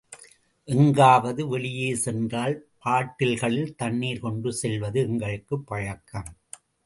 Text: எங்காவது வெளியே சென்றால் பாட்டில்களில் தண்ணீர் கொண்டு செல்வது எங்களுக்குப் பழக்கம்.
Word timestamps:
எங்காவது 0.63 1.47
வெளியே 1.47 1.95
சென்றால் 1.95 2.65
பாட்டில்களில் 2.85 3.75
தண்ணீர் 3.75 4.19
கொண்டு 4.19 4.53
செல்வது 4.53 4.99
எங்களுக்குப் 5.01 5.67
பழக்கம். 5.67 6.35